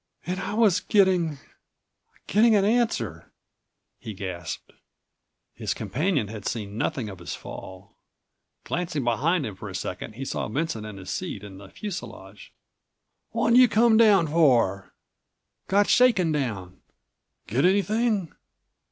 "And 0.25 0.39
I 0.39 0.55
was 0.55 0.79
getting—getting 0.79 2.55
an 2.55 2.65
answer," 2.65 3.31
he 3.99 4.15
gasped. 4.15 4.71
His 5.53 5.75
companion 5.75 6.27
had 6.27 6.47
seen 6.47 6.75
nothing 6.75 7.07
of 7.07 7.19
his 7.19 7.35
fall. 7.35 7.93
Glancing 8.63 9.03
behind 9.03 9.45
him 9.45 9.53
for 9.55 9.69
a 9.69 9.75
second, 9.75 10.13
he 10.15 10.25
saw 10.25 10.47
Vincent 10.47 10.87
in 10.87 10.97
his 10.97 11.11
seat 11.11 11.43
in 11.43 11.59
the 11.59 11.69
fuselage.183 11.69 12.51
"What'd 13.29 13.59
you 13.59 13.67
come 13.67 13.95
down 13.95 14.25
for?" 14.25 14.91
"Got 15.67 15.87
shaken 15.87 16.31
down." 16.31 16.81
"Get 17.45 17.63
anything?" 17.63 18.33